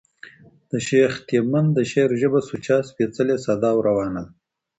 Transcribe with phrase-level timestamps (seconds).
[0.71, 4.31] د شېخ تیمن د شعر ژبه سوچه، سپېڅلې، ساده او روانه ده.